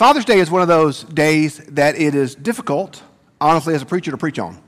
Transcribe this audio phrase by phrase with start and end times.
[0.00, 3.02] Father's Day is one of those days that it is difficult,
[3.38, 4.58] honestly, as a preacher to preach on.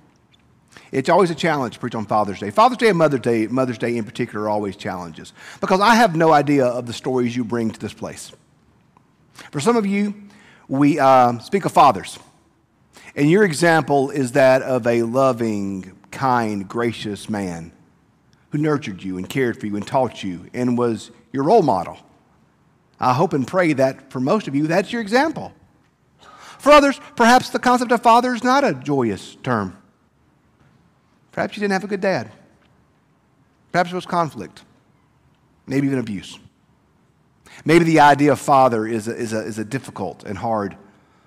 [0.93, 2.51] It's always a challenge to preach on Father's Day.
[2.51, 5.33] Father's Day and Mother's Day, Mother's Day in particular, are always challenges
[5.63, 8.31] because I have no idea of the stories you bring to this place.
[9.51, 10.13] For some of you,
[10.69, 12.19] we uh, speak of fathers,
[13.17, 17.73] and your example is that of a loving, kind, gracious man
[18.51, 21.97] who nurtured you and cared for you and taught you and was your role model.
[23.03, 25.53] I hope and pray that for most of you, that's your example.
[26.59, 29.77] For others, perhaps the concept of father is not a joyous term.
[31.33, 32.31] Perhaps you didn't have a good dad.
[33.73, 34.63] Perhaps it was conflict,
[35.67, 36.39] maybe even abuse.
[37.65, 40.77] Maybe the idea of father is a, is a, is a difficult and hard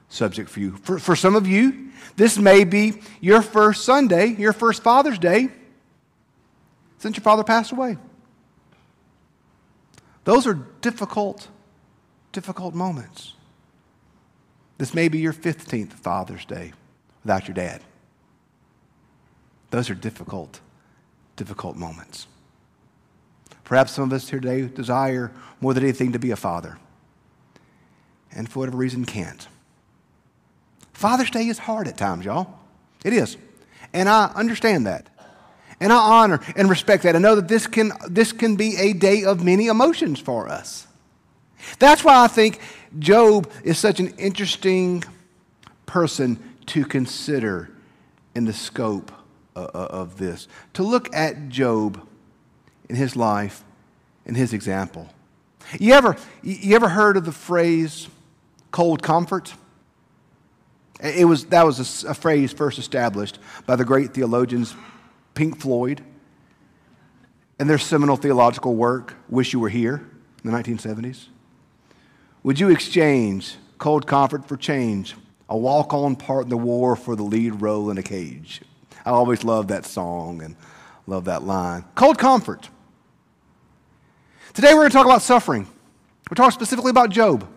[0.10, 0.78] subject for you.
[0.78, 5.50] For, for some of you, this may be your first Sunday, your first Father's Day
[7.00, 7.98] since your father passed away.
[10.24, 11.50] Those are difficult,
[12.36, 13.34] difficult moments.
[14.78, 16.74] This may be your 15th Father's Day
[17.24, 17.82] without your dad.
[19.72, 20.60] Those are difficult,
[21.38, 22.28] difficult moments.
[23.64, 26.78] Perhaps some of us here today desire more than anything to be a father,
[28.34, 29.48] and for whatever reason can't.
[30.92, 32.60] Father's Day is hard at times, y'all.
[33.06, 33.38] It is.
[33.94, 35.08] And I understand that.
[35.80, 37.16] And I honor and respect that.
[37.16, 40.86] I know that this can, this can be a day of many emotions for us.
[41.80, 42.60] That's why I think
[43.00, 45.04] Job is such an interesting
[45.86, 47.72] person to consider
[48.34, 49.12] in the scope
[49.56, 50.48] uh, uh, of this.
[50.74, 52.06] To look at Job
[52.90, 53.64] in his life
[54.26, 55.10] and his example.
[55.80, 58.08] You ever, you ever heard of the phrase
[58.72, 59.54] cold comfort?
[61.02, 64.76] It was, that was a, a phrase first established by the great theologians
[65.34, 66.02] Pink Floyd
[67.60, 70.06] and their seminal theological work, Wish You Were Here,
[70.44, 71.28] in the 1970s.
[72.46, 75.16] Would you exchange cold comfort for change,
[75.50, 78.62] a walk on part in the war for the lead role in a cage?
[79.04, 80.56] I always love that song and
[81.08, 81.86] love that line.
[81.96, 82.70] Cold comfort.
[84.54, 85.68] Today we're going to talk about suffering.
[86.30, 87.50] We're talking specifically about Job.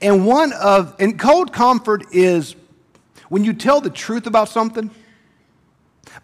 [0.00, 2.56] And one of, and cold comfort is
[3.28, 4.90] when you tell the truth about something,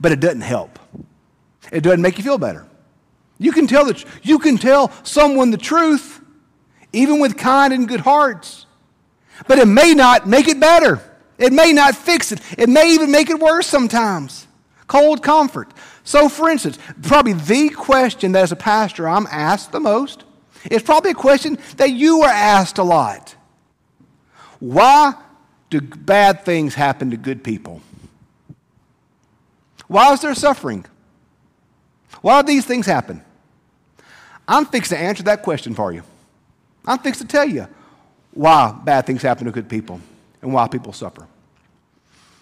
[0.00, 0.78] but it doesn't help.
[1.70, 2.66] It doesn't make you feel better.
[3.38, 6.21] You can tell the, you can tell someone the truth,
[6.92, 8.66] even with kind and good hearts,
[9.48, 11.00] but it may not make it better.
[11.38, 12.40] It may not fix it.
[12.58, 14.46] It may even make it worse sometimes.
[14.86, 15.72] Cold comfort.
[16.04, 20.24] So, for instance, probably the question that as a pastor I'm asked the most
[20.70, 23.34] is probably a question that you are asked a lot.
[24.60, 25.14] Why
[25.70, 27.80] do bad things happen to good people?
[29.88, 30.84] Why is there suffering?
[32.20, 33.22] Why do these things happen?
[34.46, 36.02] I'm fixed to answer that question for you.
[36.86, 37.68] I'm fixed to tell you
[38.32, 40.00] why bad things happen to good people
[40.40, 41.26] and why people suffer.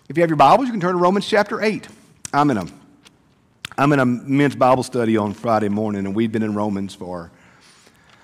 [0.08, 1.88] If you have your Bibles, you can turn to Romans chapter 8.
[2.32, 2.66] I'm in a,
[3.76, 7.30] I'm in a men's Bible study on Friday morning, and we've been in Romans for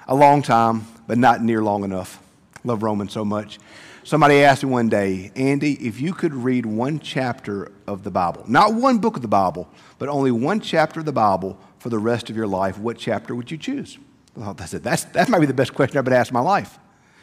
[0.09, 2.21] a long time, but not near long enough.
[2.65, 3.59] Love Romans so much.
[4.04, 8.44] Somebody asked me one day, Andy, if you could read one chapter of the Bible,
[8.47, 11.98] not one book of the Bible, but only one chapter of the Bible for the
[11.98, 13.98] rest of your life, what chapter would you choose?
[14.37, 16.41] Well, I said, That's, that might be the best question I've been asked in my
[16.41, 16.79] life.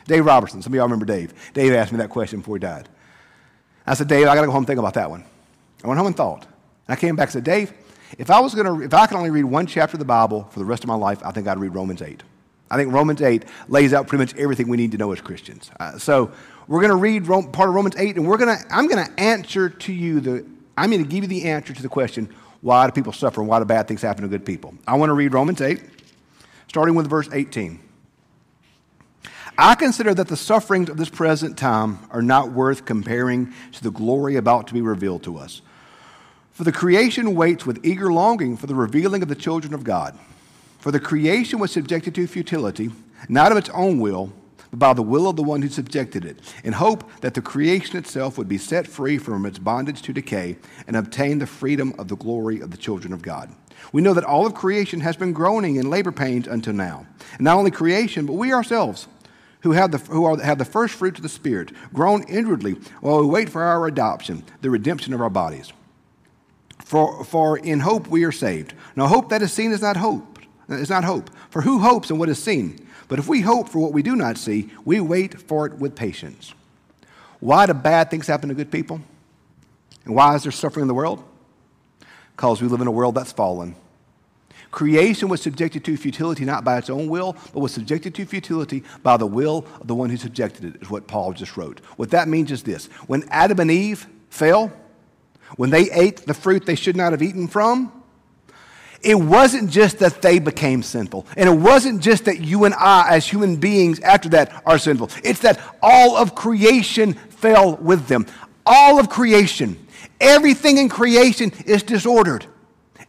[0.06, 1.34] Dave Robertson, some of y'all remember Dave.
[1.54, 2.90] Dave asked me that question before he died.
[3.86, 5.24] I said, Dave, I got to go home and think about that one.
[5.84, 6.44] I went home and thought.
[6.88, 7.74] And I came back and said, Dave,
[8.18, 10.44] if I was going to, if I could only read one chapter of the Bible
[10.52, 12.24] for the rest of my life, I think I'd read Romans 8.
[12.70, 15.70] I think Romans 8 lays out pretty much everything we need to know as Christians.
[15.80, 16.32] Uh, so
[16.68, 19.20] we're going to read part of Romans 8, and we're going to, I'm going to
[19.20, 20.46] answer to you the,
[20.78, 23.50] I'm going to give you the answer to the question, why do people suffer and
[23.50, 24.74] why do bad things happen to good people?
[24.88, 25.82] I want to read Romans 8,
[26.74, 27.80] starting with verse 18.
[29.60, 33.92] I consider that the sufferings of this present time are not worth comparing to the
[33.92, 35.62] glory about to be revealed to us.
[36.52, 40.18] For the creation waits with eager longing for the revealing of the children of God.
[40.80, 42.90] For the creation was subjected to futility,
[43.30, 44.34] not of its own will,
[44.72, 47.98] but by the will of the one who subjected it, in hope that the creation
[47.98, 52.08] itself would be set free from its bondage to decay and obtain the freedom of
[52.08, 53.54] the glory of the children of God.
[53.92, 57.06] We know that all of creation has been groaning in labor pains until now.
[57.34, 59.08] And not only creation, but we ourselves,
[59.62, 63.22] who have the, who are, have the first fruits of the Spirit, groan inwardly while
[63.22, 65.72] we wait for our adoption, the redemption of our bodies.
[66.80, 68.74] For, for in hope we are saved.
[68.96, 70.34] Now, hope that is seen is not hope
[70.70, 71.30] it's not hope.
[71.50, 72.88] For who hopes in what is seen?
[73.08, 75.96] But if we hope for what we do not see, we wait for it with
[75.96, 76.54] patience.
[77.40, 79.02] Why do bad things happen to good people?
[80.06, 81.24] And why is there suffering in the world?
[82.36, 83.76] Because we live in a world that's fallen.
[84.72, 88.84] Creation was subjected to futility not by its own will, but was subjected to futility
[89.04, 91.80] by the will of the one who subjected it, is what Paul just wrote.
[91.96, 94.74] What that means is this when Adam and Eve fell,
[95.58, 97.92] when they ate the fruit they should not have eaten from,
[99.04, 101.28] it wasn't just that they became sinful.
[101.36, 105.12] And it wasn't just that you and I, as human beings, after that, are sinful.
[105.24, 108.26] It's that all of creation fell with them.
[108.66, 109.83] All of creation.
[110.20, 112.46] Everything in creation is disordered.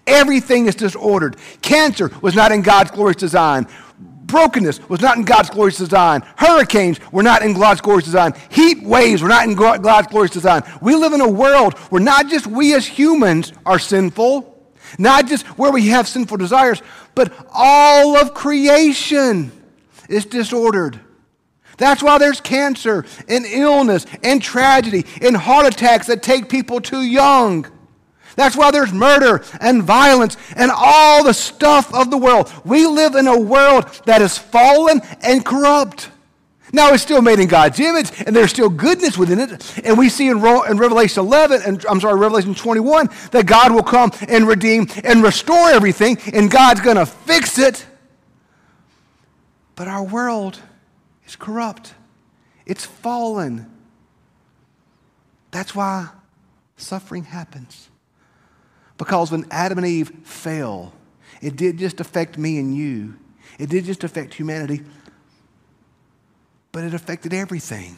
[0.06, 1.36] Everything is disordered.
[1.62, 3.66] Cancer was not in God's glorious design.
[4.00, 6.22] Brokenness was not in God's glorious design.
[6.36, 8.32] Hurricanes were not in God's glorious design.
[8.50, 10.62] Heat waves were not in God's glorious design.
[10.80, 14.50] We live in a world where not just we as humans are sinful,
[14.98, 16.82] not just where we have sinful desires,
[17.14, 19.52] but all of creation
[20.08, 21.00] is disordered.
[21.76, 27.03] That's why there's cancer and illness and tragedy and heart attacks that take people too
[27.03, 27.67] young.
[28.37, 32.53] That's why there's murder and violence and all the stuff of the world.
[32.65, 36.11] We live in a world that is fallen and corrupt.
[36.73, 39.79] Now, it's still made in God's image, and there's still goodness within it.
[39.85, 43.85] And we see in, in Revelation 11, and I'm sorry, Revelation 21, that God will
[43.85, 47.87] come and redeem and restore everything, and God's going to fix it.
[49.76, 50.59] But our world
[51.26, 51.94] is corrupt,
[52.67, 53.71] it's fallen.
[55.50, 56.09] That's why
[56.76, 57.88] suffering happens.
[58.99, 60.93] Because when Adam and Eve fell,
[61.41, 63.17] it did just affect me and you.
[63.59, 64.82] It did just affect humanity
[66.75, 67.97] but it affected everything.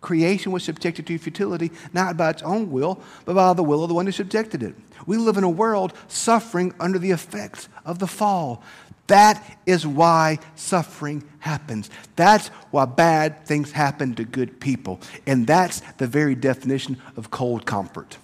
[0.00, 3.88] Creation was subjected to futility, not by its own will, but by the will of
[3.88, 4.74] the one who subjected it.
[5.06, 8.64] We live in a world suffering under the effects of the fall.
[9.10, 11.90] That is why suffering happens.
[12.14, 15.00] That's why bad things happen to good people.
[15.26, 18.18] And that's the very definition of cold comfort.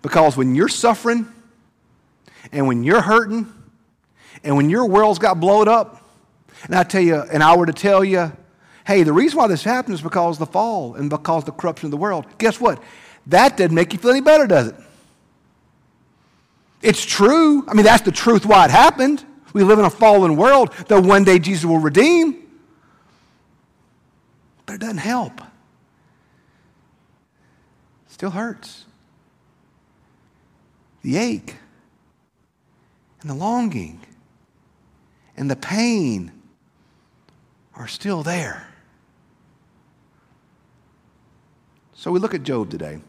[0.00, 1.28] Because when you're suffering,
[2.52, 3.52] and when you're hurting,
[4.42, 6.02] and when your world's got blown up,
[6.62, 8.32] and I tell you, and I were to tell you,
[8.86, 11.88] hey, the reason why this happened is because of the fall and because the corruption
[11.88, 12.24] of the world.
[12.38, 12.82] Guess what?
[13.26, 14.74] That doesn't make you feel any better, does it?
[16.84, 17.64] It's true.
[17.66, 19.24] I mean, that's the truth why it happened.
[19.54, 22.46] We live in a fallen world that one day Jesus will redeem.
[24.66, 25.40] But it doesn't help.
[25.40, 25.46] It
[28.08, 28.84] still hurts.
[31.00, 31.56] The ache
[33.22, 34.00] and the longing
[35.38, 36.32] and the pain
[37.74, 38.68] are still there.
[41.94, 43.00] So we look at Job today.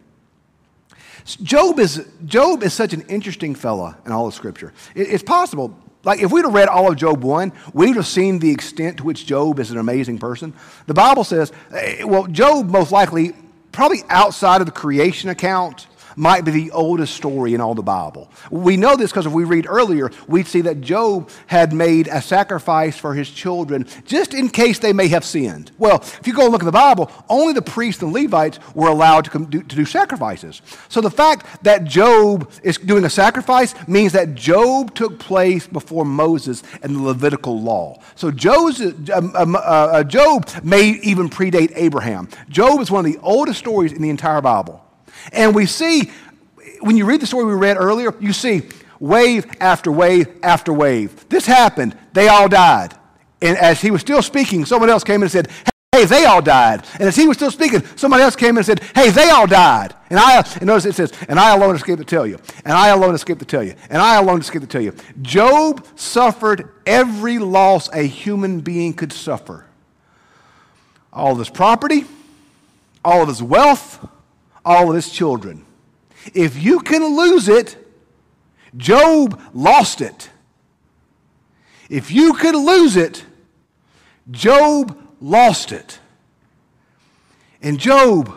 [1.25, 4.74] Job is, Job is such an interesting fella in all of Scripture.
[4.94, 8.38] It, it's possible, like if we'd have read all of Job 1, we'd have seen
[8.39, 10.54] the extent to which Job is an amazing person.
[10.86, 13.33] The Bible says, eh, well, Job most likely,
[13.72, 18.29] probably outside of the creation account, might be the oldest story in all the Bible.
[18.50, 22.21] We know this because if we read earlier, we'd see that Job had made a
[22.21, 25.71] sacrifice for his children just in case they may have sinned.
[25.77, 28.89] Well, if you go and look at the Bible, only the priests and Levites were
[28.89, 30.62] allowed to do, to do sacrifices.
[30.89, 36.06] So the fact that Job is doing a sacrifice means that Job took place before
[36.06, 38.00] Moses and the Levitical law.
[38.15, 42.29] So Joseph, um, um, uh, uh, Job may even predate Abraham.
[42.50, 44.84] Job is one of the oldest stories in the entire Bible.
[45.31, 46.12] And we see,
[46.81, 48.63] when you read the story we read earlier, you see
[49.00, 51.27] wave after wave after wave.
[51.30, 51.98] This happened.
[52.13, 52.95] They all died.
[53.42, 55.50] And as he was still speaking, someone else came and said,
[55.92, 56.85] Hey, they all died.
[56.95, 59.94] And as he was still speaking, somebody else came and said, Hey, they all died.
[60.09, 62.38] And I, and notice it says, And I alone escaped to tell you.
[62.66, 63.76] And I alone escaped to tell you.
[63.90, 64.94] And I alone escaped to tell you.
[65.21, 69.66] Job suffered every loss a human being could suffer
[71.14, 72.04] all of his property,
[73.06, 74.06] all of his wealth,
[74.66, 75.64] all of his children.
[76.34, 77.78] If you can lose it,
[78.76, 80.30] Job lost it.
[81.90, 83.24] If you could lose it,
[84.31, 86.00] Job lost it.
[87.62, 88.36] And Job,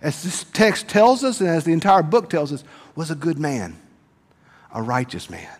[0.00, 2.62] as this text tells us and as the entire book tells us,
[2.94, 3.76] was a good man,
[4.72, 5.56] a righteous man.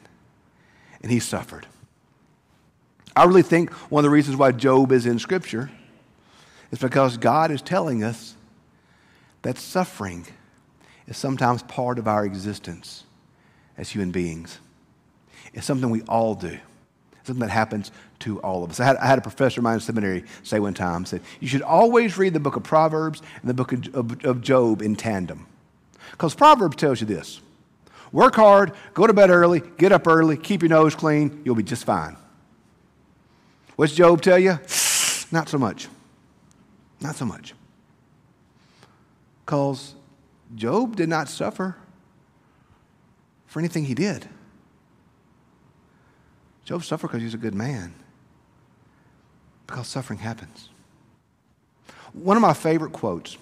[1.02, 1.66] And he suffered.
[3.14, 5.70] I really think one of the reasons why Job is in Scripture
[6.70, 8.36] is because God is telling us
[9.42, 10.26] that suffering
[11.06, 13.04] is sometimes part of our existence
[13.76, 14.58] as human beings.
[15.54, 16.48] It's something we all do.
[16.48, 17.90] it's something that happens
[18.20, 18.80] to all of us.
[18.80, 21.48] I had, I had, a professor of mine in seminary say one time, said, you
[21.48, 24.96] should always read the book of Proverbs and the book of, of, of Job in
[24.96, 25.46] tandem.
[26.10, 27.40] Because Proverbs tells you this.
[28.12, 31.62] Work hard, go to bed early, get up early, keep your nose clean, you'll be
[31.62, 32.16] just fine.
[33.76, 34.58] What's Job tell you?
[35.30, 35.88] Not so much.
[37.00, 37.54] Not so much.
[39.48, 39.94] Because
[40.56, 41.74] Job did not suffer
[43.46, 44.28] for anything he did.
[46.66, 47.94] Job suffered because he's a good man.
[49.66, 50.68] Because suffering happens.
[52.12, 53.38] One of my favorite quotes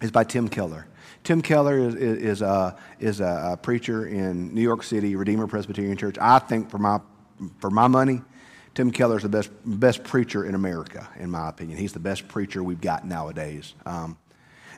[0.00, 0.86] is by Tim Keller.
[1.24, 5.96] Tim Keller is, is, is, a, is a, preacher in New York City, Redeemer Presbyterian
[5.96, 6.18] Church.
[6.20, 7.00] I think, for my,
[7.58, 8.22] for my money,
[8.76, 11.78] Tim Keller is the best, best preacher in America, in my opinion.
[11.80, 13.74] He's the best preacher we've got nowadays.
[13.86, 14.18] Um,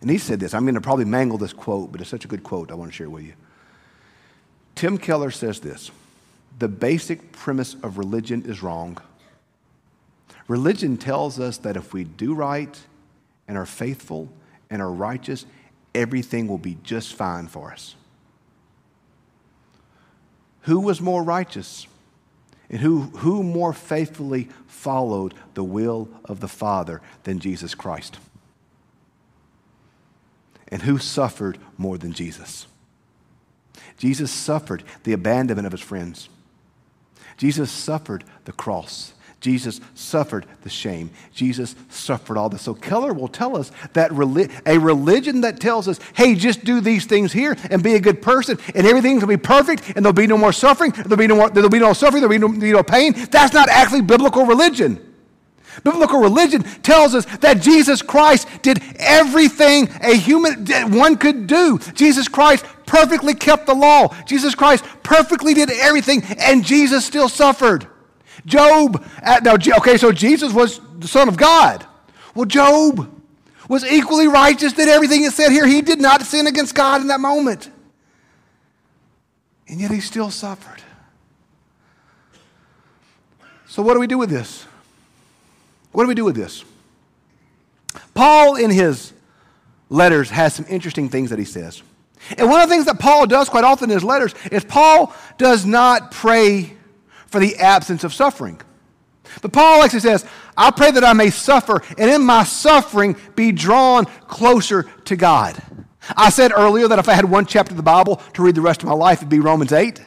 [0.01, 0.55] and he said this.
[0.55, 2.91] I'm going to probably mangle this quote, but it's such a good quote I want
[2.91, 3.35] to share with you.
[4.75, 5.91] Tim Keller says this
[6.59, 8.99] The basic premise of religion is wrong.
[10.49, 12.81] Religion tells us that if we do right
[13.49, 14.29] and are faithful
[14.71, 15.45] and are righteous,
[15.95, 17.97] everything will be just fine for us.
[20.63, 21.87] Who was more righteous?
[22.69, 28.19] And who, who more faithfully followed the will of the Father than Jesus Christ?
[30.69, 32.67] And who suffered more than Jesus?
[33.99, 36.29] Jesus suffered the abandonment of his friends.
[37.37, 39.13] Jesus suffered the cross.
[39.41, 41.11] Jesus suffered the shame.
[41.33, 42.63] Jesus suffered all this.
[42.63, 47.05] So Keller will tell us that a religion that tells us, hey, just do these
[47.05, 50.15] things here and be a good person and everything's going to be perfect and there'll
[50.15, 52.73] be no more suffering, there'll be no, more, there'll be no suffering, there'll be no,
[52.73, 55.16] no pain, that's not actually biblical religion.
[55.85, 61.79] Biblical religion tells us that Jesus Christ did everything a human one could do.
[61.95, 64.09] Jesus Christ perfectly kept the law.
[64.25, 67.87] Jesus Christ perfectly did everything, and Jesus still suffered.
[68.45, 71.85] Job, uh, now, okay, so Jesus was the Son of God.
[72.35, 73.13] Well, Job
[73.69, 75.67] was equally righteous, did everything it said here.
[75.67, 77.71] He did not sin against God in that moment.
[79.69, 80.83] And yet he still suffered.
[83.67, 84.65] So, what do we do with this?
[85.97, 86.63] What do we do with this?
[88.13, 89.15] Paul, in his
[89.89, 91.83] letters, has some interesting things that he says.
[92.37, 95.15] And one of the things that Paul does quite often in his letters is Paul
[95.39, 96.77] does not pray
[97.29, 98.61] for the absence of suffering.
[99.41, 103.51] But Paul actually says, I pray that I may suffer and in my suffering be
[103.51, 105.57] drawn closer to God.
[106.15, 108.61] I said earlier that if I had one chapter of the Bible to read the
[108.61, 109.99] rest of my life, it'd be Romans 8.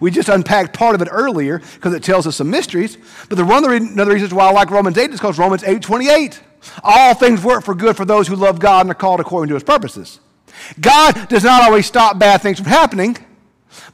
[0.00, 2.98] We just unpacked part of it earlier because it tells us some mysteries.
[3.28, 5.82] But the one of another reason why I like Romans 8 is because Romans 8
[5.82, 6.40] 28.
[6.82, 9.54] All things work for good for those who love God and are called according to
[9.54, 10.20] his purposes.
[10.80, 13.16] God does not always stop bad things from happening.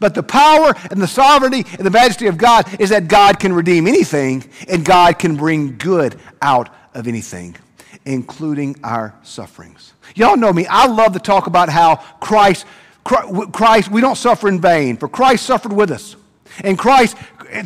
[0.00, 3.52] But the power and the sovereignty and the majesty of God is that God can
[3.52, 7.56] redeem anything and God can bring good out of anything,
[8.04, 9.92] including our sufferings.
[10.14, 10.66] Y'all know me.
[10.66, 12.66] I love to talk about how Christ,
[13.04, 16.16] Christ, we don't suffer in vain, for Christ suffered with us.
[16.62, 17.16] And Christ,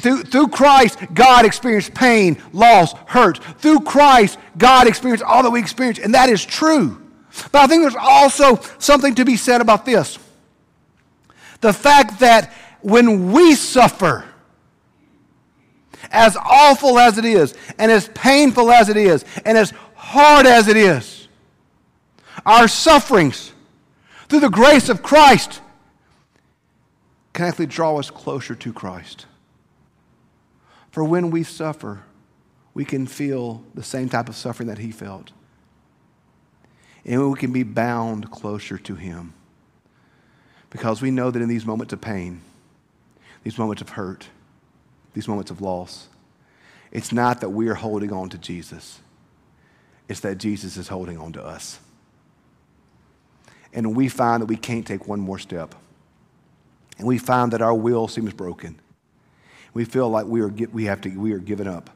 [0.00, 3.42] through, through Christ, God experienced pain, loss, hurt.
[3.59, 7.00] Through Christ, God experienced all that we experience, and that is true.
[7.52, 10.18] But I think there's also something to be said about this.
[11.61, 14.25] The fact that when we suffer,
[16.11, 20.68] as awful as it is, and as painful as it is, and as hard as
[20.68, 21.28] it is,
[22.47, 23.52] our sufferings,
[24.28, 25.61] through the grace of Christ,
[27.32, 29.26] can actually draw us closer to Christ.
[30.90, 32.02] For when we suffer,
[32.75, 35.32] we can feel the same type of suffering that He felt.
[37.04, 39.35] And we can be bound closer to Him.
[40.70, 42.42] Because we know that in these moments of pain,
[43.42, 44.28] these moments of hurt,
[45.14, 46.08] these moments of loss,
[46.90, 49.00] it's not that we are holding on to Jesus,
[50.08, 51.78] it's that Jesus is holding on to us.
[53.78, 55.75] And we find that we can't take one more step,
[56.99, 58.78] and we find that our will seems broken,
[59.73, 61.88] we feel like we are, we have to, we are giving up,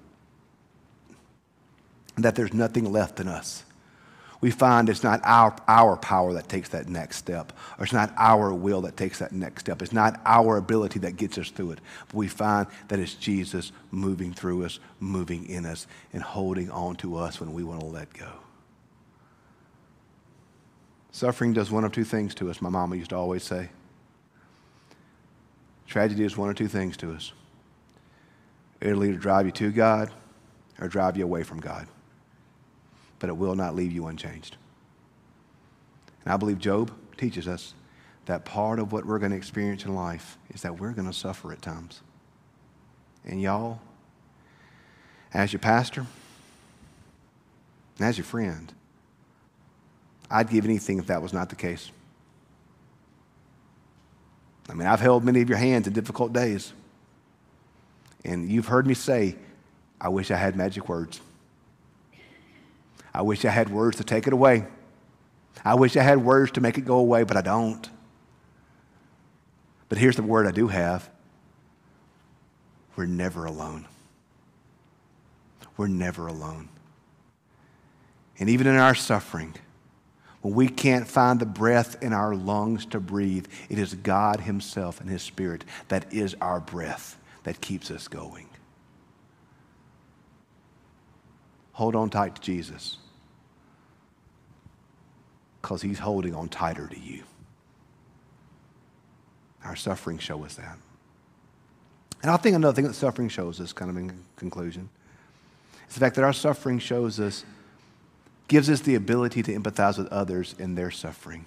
[2.17, 3.65] that there's nothing left in us
[4.43, 8.13] we find it's not our, our power that takes that next step, or it's not
[8.19, 9.81] our will that takes that next step.
[9.81, 11.79] It's not our ability that gets us through it.
[12.09, 16.97] But we find that it's Jesus moving through us, moving in us, and holding on
[16.97, 18.33] to us when we want to let go.
[21.13, 23.69] Suffering does one of two things to us, my mama used to always say.
[25.87, 27.33] Tragedy does one of two things to us.
[28.81, 30.11] It'll either drive you to God
[30.81, 31.87] or drive you away from God
[33.23, 34.57] but it will not leave you unchanged.
[36.25, 37.73] And I believe Job teaches us
[38.27, 41.13] that part of what we're going to experience in life is that we're going to
[41.13, 42.01] suffer at times.
[43.25, 43.79] And y'all,
[45.33, 46.05] as your pastor,
[47.99, 48.75] and as your friend,
[50.33, 51.91] I'd give anything if that was not the case.
[54.69, 56.73] I mean, I've held many of your hands in difficult days.
[58.25, 59.37] And you've heard me say,
[60.01, 61.21] I wish I had magic words.
[63.13, 64.65] I wish I had words to take it away.
[65.65, 67.89] I wish I had words to make it go away, but I don't.
[69.91, 71.11] But here's the word I do have
[72.97, 73.87] we're never alone.
[75.77, 76.69] We're never alone.
[78.39, 79.55] And even in our suffering,
[80.43, 85.01] when we can't find the breath in our lungs to breathe, it is God Himself
[85.01, 88.49] and His Spirit that is our breath that keeps us going.
[91.73, 92.99] Hold on tight to Jesus
[95.61, 97.23] because He's holding on tighter to you.
[99.65, 100.77] Our suffering show us that.
[102.21, 104.89] And I think another thing that suffering shows us, kind of in conclusion,
[105.89, 107.45] is the fact that our suffering shows us,
[108.53, 111.47] gives us the ability to empathize with others in their suffering.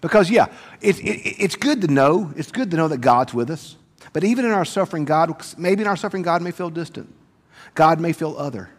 [0.00, 0.46] Because, yeah,
[0.80, 3.76] it, it, it's good to know, it's good to know that God's with us.
[4.14, 7.12] But even in our suffering, God, maybe in our suffering, God may feel distant.
[7.74, 8.70] God may feel other.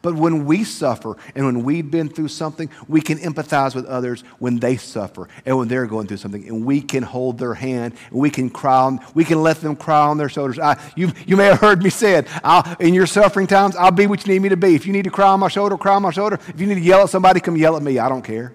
[0.00, 4.22] But when we suffer and when we've been through something, we can empathize with others
[4.38, 6.46] when they suffer and when they're going through something.
[6.46, 9.74] And we can hold their hand and we can cry on, we can let them
[9.74, 10.58] cry on their shoulders.
[10.58, 12.28] I, you, you may have heard me say it.
[12.44, 14.76] I'll, in your suffering times, I'll be what you need me to be.
[14.76, 16.38] If you need to cry on my shoulder, cry on my shoulder.
[16.46, 17.98] If you need to yell at somebody, come yell at me.
[17.98, 18.54] I don't care.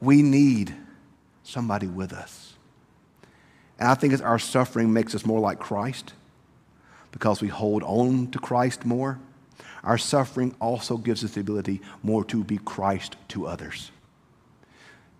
[0.00, 0.74] We need
[1.44, 2.54] somebody with us.
[3.78, 6.12] And I think our suffering makes us more like Christ
[7.12, 9.20] because we hold on to Christ more
[9.88, 13.90] our suffering also gives us the ability more to be Christ to others,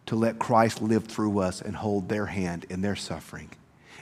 [0.05, 3.49] to let Christ live through us and hold their hand in their suffering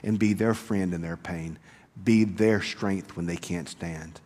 [0.02, 1.56] and be their friend in their pain,
[2.02, 4.20] be their strength when they can't stand.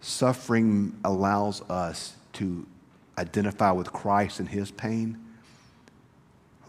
[0.00, 2.64] Suffering allows us to
[3.18, 5.18] identify with Christ and his pain,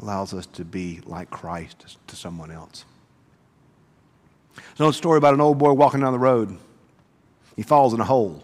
[0.01, 2.85] allows us to be like Christ to someone else.
[4.55, 6.57] There's an old story about an old boy walking down the road.
[7.59, 8.41] He falls in a hole.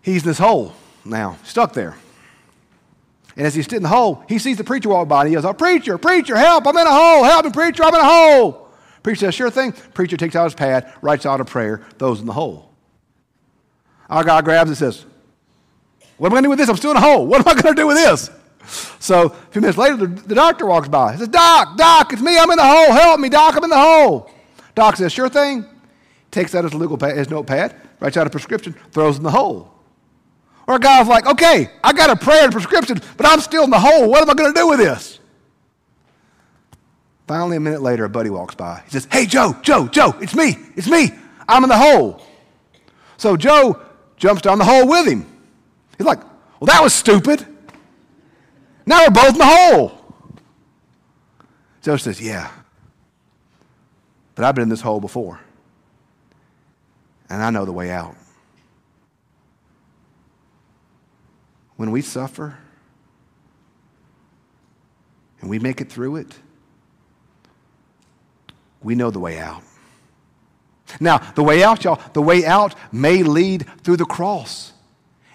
[0.00, 1.96] He's in this hole now, stuck there.
[3.36, 5.44] And as he's in the hole, he sees the preacher walk by and he goes,
[5.44, 7.24] Oh, preacher, preacher, help, I'm in a hole.
[7.24, 8.68] Help me, preacher, I'm in a hole.
[9.02, 9.72] Preacher says, Sure thing.
[9.72, 12.70] Preacher takes out his pad, writes out a prayer, throws in the hole.
[14.08, 15.04] Our guy grabs and says,
[16.18, 16.68] What am I going to do with this?
[16.68, 17.26] I'm still in a hole.
[17.26, 18.30] What am I going to do with this?
[19.00, 21.10] So a few minutes later, the, the doctor walks by.
[21.10, 22.38] He says, Doc, Doc, it's me.
[22.38, 22.92] I'm in the hole.
[22.92, 23.56] Help me, Doc.
[23.56, 24.30] I'm in the hole.
[24.76, 25.66] Doc says, Sure thing
[26.32, 29.72] takes out his legal pad, his notepad, writes out a prescription, throws in the hole.
[30.66, 33.70] Or a guy's like, okay, I got a prayer and prescription, but I'm still in
[33.70, 34.08] the hole.
[34.10, 35.20] What am I going to do with this?
[37.28, 38.82] Finally, a minute later, a buddy walks by.
[38.84, 41.12] He says, Hey, Joe, Joe, Joe, it's me, it's me.
[41.48, 42.22] I'm in the hole.
[43.16, 43.80] So Joe
[44.16, 45.26] jumps down the hole with him.
[45.96, 46.20] He's like,
[46.58, 47.46] Well, that was stupid.
[48.86, 49.92] Now we're both in the hole.
[51.82, 52.50] Joe says, Yeah,
[54.34, 55.40] but I've been in this hole before
[57.32, 58.14] and I know the way out.
[61.76, 62.58] When we suffer
[65.40, 66.38] and we make it through it,
[68.82, 69.62] we know the way out.
[71.00, 74.74] Now, the way out, y'all, the way out may lead through the cross.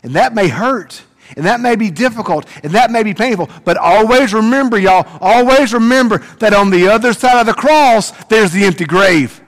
[0.04, 1.02] And that may hurt.
[1.36, 2.46] And that may be difficult.
[2.62, 3.50] And that may be painful.
[3.66, 8.52] But always remember, y'all, always remember that on the other side of the cross, there's
[8.52, 9.42] the empty grave.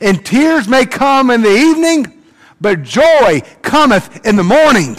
[0.00, 2.22] And tears may come in the evening,
[2.60, 4.96] but joy cometh in the morning.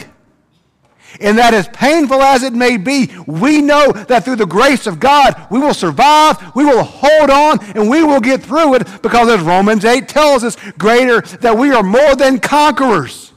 [1.19, 4.99] And that as painful as it may be, we know that through the grace of
[4.99, 9.27] God, we will survive, we will hold on, and we will get through it because
[9.27, 13.33] as Romans 8 tells us, greater that we are more than conquerors.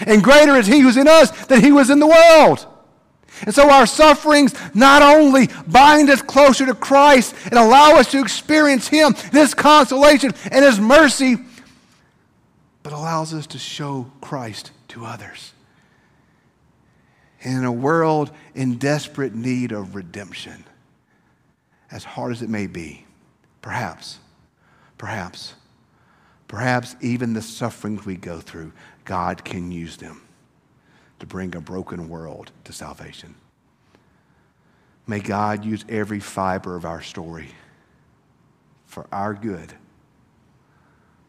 [0.00, 2.66] And greater is he who's in us than he was in the world.
[3.42, 8.20] And so our sufferings not only bind us closer to Christ and allow us to
[8.20, 11.36] experience Him, this consolation and His mercy,
[12.82, 15.52] but allows us to show Christ to others.
[17.42, 20.64] in a world in desperate need of redemption,
[21.90, 23.06] as hard as it may be,
[23.62, 24.18] perhaps,
[24.98, 25.54] perhaps,
[26.48, 28.72] perhaps even the sufferings we go through,
[29.06, 30.20] God can use them
[31.20, 33.34] to bring a broken world to salvation.
[35.06, 37.48] May God use every fiber of our story
[38.86, 39.72] for our good,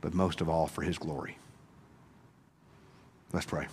[0.02, 1.38] but most of all for His glory.
[3.34, 3.68] Let's pray.